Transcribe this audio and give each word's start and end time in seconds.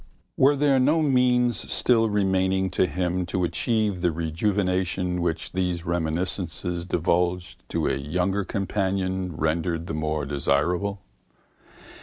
Were 0.35 0.55
there 0.55 0.79
no 0.79 1.03
means 1.03 1.71
still 1.71 2.09
remaining 2.09 2.71
to 2.71 2.87
him 2.87 3.23
to 3.27 3.43
achieve 3.43 4.01
the 4.01 4.11
rejuvenation 4.11 5.21
which 5.21 5.51
these 5.51 5.85
reminiscences 5.85 6.85
divulged 6.85 7.61
to 7.69 7.85
a 7.85 7.95
younger 7.97 8.43
companion 8.43 9.35
rendered 9.35 9.85
the 9.85 9.93
more 9.93 10.25
desirable? 10.25 11.03